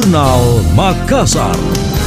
[0.00, 1.99] Jurnal Makassar.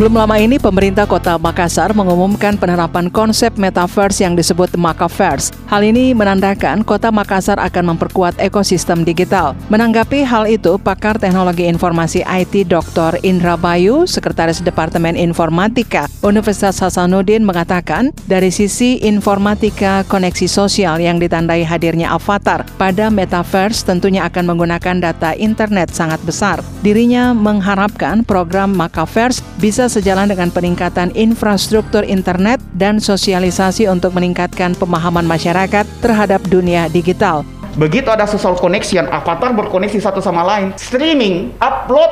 [0.00, 5.52] Belum lama ini pemerintah kota Makassar mengumumkan penerapan konsep metaverse yang disebut Makaverse.
[5.68, 9.52] Hal ini menandakan kota Makassar akan memperkuat ekosistem digital.
[9.68, 13.20] Menanggapi hal itu, pakar teknologi informasi IT Dr.
[13.20, 21.60] Indra Bayu, Sekretaris Departemen Informatika Universitas Hasanuddin mengatakan, dari sisi informatika koneksi sosial yang ditandai
[21.60, 26.64] hadirnya avatar pada metaverse tentunya akan menggunakan data internet sangat besar.
[26.80, 35.26] Dirinya mengharapkan program Makaverse bisa sejalan dengan peningkatan infrastruktur internet dan sosialisasi untuk meningkatkan pemahaman
[35.26, 37.42] masyarakat terhadap dunia digital.
[37.74, 42.10] Begitu ada social connection, avatar berkoneksi satu sama lain, streaming, upload,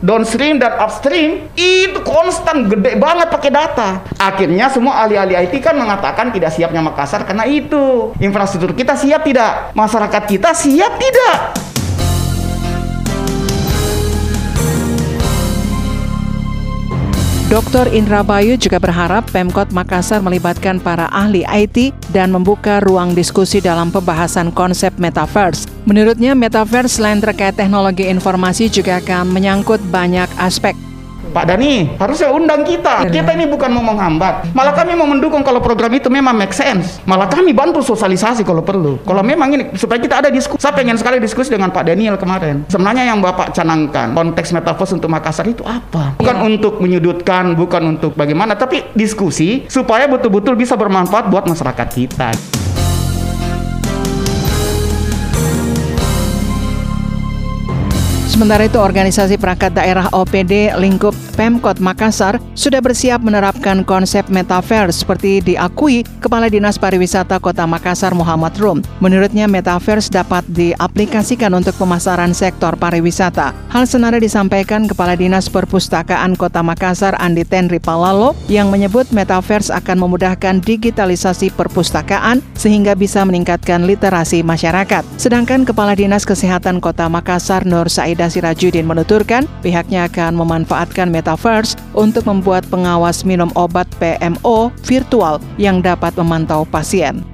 [0.00, 4.00] downstream dan upstream itu konstan gede banget pakai data.
[4.16, 8.16] Akhirnya semua ahli-ahli IT kan mengatakan tidak siapnya Makassar karena itu.
[8.18, 9.76] Infrastruktur kita siap tidak?
[9.76, 11.69] Masyarakat kita siap tidak?
[17.50, 17.90] Dr.
[17.90, 23.90] Indra Bayu juga berharap Pemkot Makassar melibatkan para ahli IT dan membuka ruang diskusi dalam
[23.90, 25.66] pembahasan konsep metaverse.
[25.82, 30.78] Menurutnya, metaverse selain terkait teknologi informasi juga akan menyangkut banyak aspek
[31.30, 33.06] Pak Dani, harusnya undang kita.
[33.06, 34.50] Kita ini bukan mau menghambat.
[34.50, 36.98] Malah kami mau mendukung kalau program itu memang make sense.
[37.06, 38.98] Malah kami bantu sosialisasi kalau perlu.
[39.06, 40.58] Kalau memang ini, supaya kita ada diskusi.
[40.58, 42.66] Saya pengen sekali diskusi dengan Pak Daniel kemarin.
[42.66, 46.18] Sebenarnya yang Bapak canangkan, konteks metaverse untuk Makassar itu apa?
[46.18, 46.42] Bukan ya.
[46.42, 52.30] untuk menyudutkan, bukan untuk bagaimana, tapi diskusi supaya betul-betul bisa bermanfaat buat masyarakat kita.
[58.30, 65.42] Sementara itu, organisasi perangkat daerah OPD lingkup Pemkot Makassar sudah bersiap menerapkan konsep metaverse seperti
[65.42, 68.86] diakui Kepala Dinas Pariwisata Kota Makassar Muhammad Rum.
[69.02, 73.50] Menurutnya, metaverse dapat diaplikasikan untuk pemasaran sektor pariwisata.
[73.66, 80.06] Hal senada disampaikan Kepala Dinas Perpustakaan Kota Makassar Andi Tenri Palalo yang menyebut metaverse akan
[80.06, 85.02] memudahkan digitalisasi perpustakaan sehingga bisa meningkatkan literasi masyarakat.
[85.18, 87.90] Sedangkan Kepala Dinas Kesehatan Kota Makassar Nur
[88.20, 95.80] Saida Sirajudin menuturkan pihaknya akan memanfaatkan metaverse untuk membuat pengawas minum obat PMO virtual yang
[95.80, 97.24] dapat memantau pasien.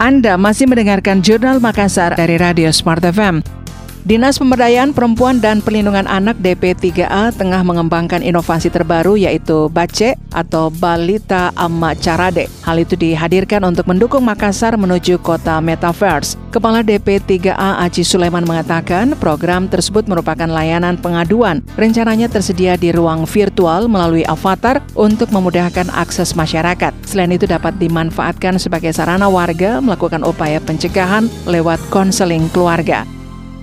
[0.00, 3.59] Anda masih mendengarkan Jurnal Makassar dari Radio Smart FM.
[4.00, 11.52] Dinas Pemberdayaan Perempuan dan Perlindungan Anak DP3A tengah mengembangkan inovasi terbaru yaitu BACE atau Balita
[11.52, 12.48] Amma Carade.
[12.64, 16.40] Hal itu dihadirkan untuk mendukung Makassar menuju kota Metaverse.
[16.48, 21.60] Kepala DP3A Aci Sulaiman mengatakan program tersebut merupakan layanan pengaduan.
[21.76, 26.96] Rencananya tersedia di ruang virtual melalui avatar untuk memudahkan akses masyarakat.
[27.04, 33.04] Selain itu dapat dimanfaatkan sebagai sarana warga melakukan upaya pencegahan lewat konseling keluarga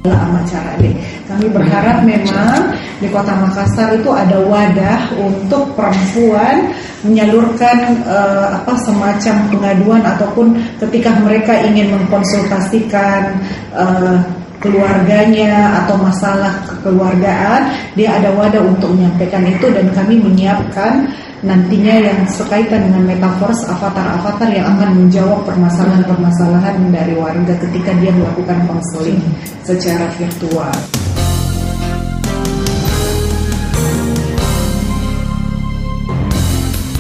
[0.06, 0.94] acara deh.
[1.28, 2.72] Kami berharap memang
[3.02, 6.72] di Kota Makassar itu ada wadah untuk perempuan
[7.06, 13.38] menyalurkan uh, apa semacam pengaduan ataupun ketika mereka ingin mengkonsultasikan
[13.76, 14.18] uh,
[14.58, 21.10] keluarganya atau masalah kekeluargaan, dia ada wadah untuk menyampaikan itu dan kami menyiapkan
[21.46, 28.58] nantinya yang sekaitan dengan metaverse avatar-avatar yang akan menjawab permasalahan-permasalahan dari warga ketika dia melakukan
[28.66, 29.22] konseling
[29.62, 30.74] secara virtual.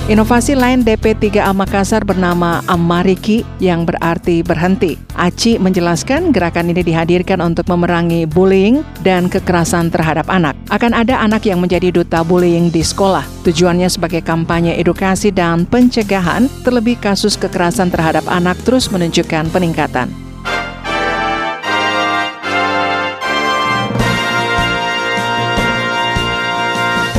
[0.07, 4.95] Inovasi lain DP3A Makassar bernama Amariki yang berarti berhenti.
[5.19, 10.55] Aci menjelaskan gerakan ini dihadirkan untuk memerangi bullying dan kekerasan terhadap anak.
[10.71, 13.27] Akan ada anak yang menjadi duta bullying di sekolah.
[13.43, 20.07] Tujuannya sebagai kampanye edukasi dan pencegahan, terlebih kasus kekerasan terhadap anak terus menunjukkan peningkatan.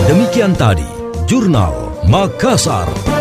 [0.09, 0.88] Demikian tadi,
[1.28, 3.18] Jurnal Makassar.